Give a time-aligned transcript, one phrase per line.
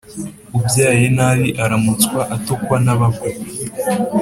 [0.57, 3.29] Ubyaye nabi aramutswa (atukwa) n’abakwe.